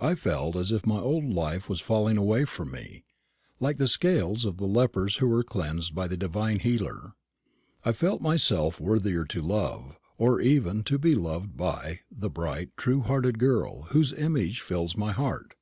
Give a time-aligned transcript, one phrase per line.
[0.00, 3.04] I felt as if my old life was falling away from me
[3.60, 7.12] like the scales of the lepers who were cleansed by the Divine Healer.
[7.84, 13.00] I felt myself worthier to love, or even to be loved by, the bright true
[13.02, 15.54] hearted girl whose image fills my heart.